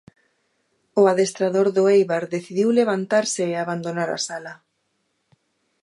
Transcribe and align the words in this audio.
O 1.01 1.03
adestrador 1.11 1.67
do 1.75 1.83
Eibar 1.95 2.23
decidiu 2.35 2.69
levantarse 2.79 3.43
e 3.51 3.53
abandonar 3.57 4.09
a 4.17 4.23
sala. 4.27 4.53